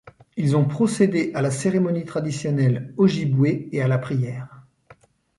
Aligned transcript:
Ils 0.35 0.55
ont 0.57 0.65
procédés 0.67 1.29
à 1.35 1.43
la 1.43 1.51
cérémonie 1.51 2.05
traditionnelle 2.05 2.91
ojibwée 2.97 3.69
et 3.71 3.83
à 3.83 3.87
la 3.87 3.99
prière. 3.99 4.65